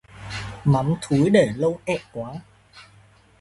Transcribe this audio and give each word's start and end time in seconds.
Mắm 0.63 0.95
thúi 1.01 1.29
để 1.29 1.51
lâu 1.55 1.79
ẹ 1.85 1.97
quá 2.13 2.33